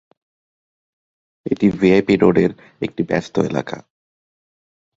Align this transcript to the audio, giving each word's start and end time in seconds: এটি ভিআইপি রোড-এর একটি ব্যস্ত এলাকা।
এটি 1.45 1.67
ভিআইপি 1.71 2.15
রোড-এর 2.15 2.51
একটি 2.81 3.01
ব্যস্ত 3.03 3.35
এলাকা। 3.41 3.77